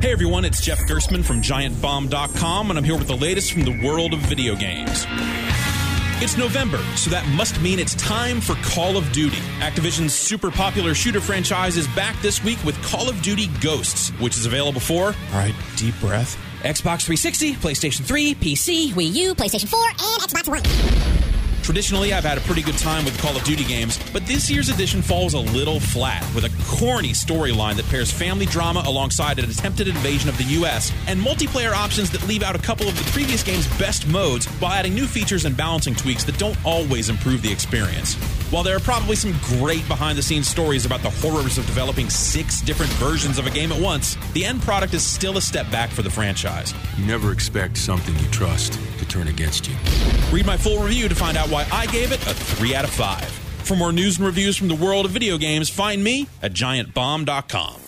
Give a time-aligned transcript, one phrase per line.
[0.00, 3.84] Hey everyone, it's Jeff Gerstmann from GiantBomb.com, and I'm here with the latest from the
[3.84, 5.04] world of video games.
[6.22, 9.38] It's November, so that must mean it's time for Call of Duty.
[9.58, 14.36] Activision's super popular shooter franchise is back this week with Call of Duty Ghosts, which
[14.36, 19.68] is available for, all right, deep breath, Xbox 360, PlayStation 3, PC, Wii U, PlayStation
[19.68, 21.37] 4, and Xbox One.
[21.68, 24.70] Traditionally, I've had a pretty good time with Call of Duty games, but this year's
[24.70, 29.50] edition falls a little flat with a corny storyline that pairs family drama alongside an
[29.50, 33.10] attempted invasion of the US and multiplayer options that leave out a couple of the
[33.10, 37.42] previous game's best modes while adding new features and balancing tweaks that don't always improve
[37.42, 38.14] the experience.
[38.50, 42.08] While there are probably some great behind the scenes stories about the horrors of developing
[42.08, 45.70] six different versions of a game at once, the end product is still a step
[45.70, 46.72] back for the franchise.
[46.96, 49.76] You never expect something you trust to turn against you.
[50.32, 52.90] Read my full review to find out why I gave it a 3 out of
[52.90, 53.24] 5.
[53.66, 57.87] For more news and reviews from the world of video games, find me at giantbomb.com.